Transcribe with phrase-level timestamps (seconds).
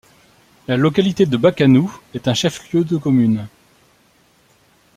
[0.67, 3.47] La localité de Bakanou est un chef-lieu de commune.